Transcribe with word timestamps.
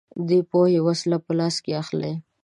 دی 0.27 0.39
پوهې 0.49 0.79
وسله 0.87 1.17
په 1.25 1.31
لاس 1.39 1.55
اخلي 1.81 2.13